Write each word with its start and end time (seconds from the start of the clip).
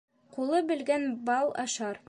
Ҡулы 0.37 0.61
белгән 0.71 1.07
бал 1.29 1.55
ашар. 1.65 1.99